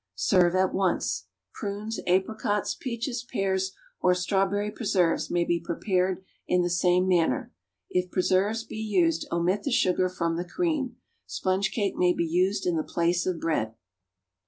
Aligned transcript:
Serve 0.15 0.55
at 0.55 0.73
once. 0.73 1.27
Prunes, 1.53 1.99
apricots, 2.07 2.73
peaches, 2.73 3.23
pears, 3.23 3.73
or 3.99 4.15
strawberry 4.15 4.71
preserves, 4.71 5.29
may 5.29 5.43
be 5.45 5.59
prepared 5.59 6.23
in 6.47 6.63
the 6.63 6.71
same 6.71 7.07
manner. 7.07 7.53
If 7.87 8.09
preserves 8.09 8.63
be 8.63 8.77
used, 8.77 9.27
omit 9.31 9.61
the 9.61 9.69
sugar 9.71 10.09
from 10.09 10.37
the 10.37 10.43
cream. 10.49 10.95
Sponge 11.27 11.69
cake 11.71 11.97
may 11.97 12.13
be 12.13 12.25
used 12.25 12.65
in 12.65 12.77
the 12.77 12.83
place 12.83 13.27
of 13.27 13.39
bread. 13.39 13.75